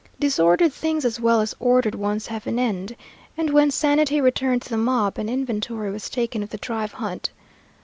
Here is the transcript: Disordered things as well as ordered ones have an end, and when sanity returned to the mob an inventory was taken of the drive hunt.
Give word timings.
Disordered 0.19 0.73
things 0.73 1.05
as 1.05 1.19
well 1.19 1.41
as 1.41 1.53
ordered 1.59 1.93
ones 1.93 2.25
have 2.25 2.47
an 2.47 2.57
end, 2.57 2.95
and 3.37 3.51
when 3.51 3.69
sanity 3.69 4.19
returned 4.19 4.63
to 4.63 4.69
the 4.71 4.75
mob 4.75 5.19
an 5.19 5.29
inventory 5.29 5.91
was 5.91 6.09
taken 6.09 6.41
of 6.41 6.49
the 6.49 6.57
drive 6.57 6.93
hunt. 6.93 7.29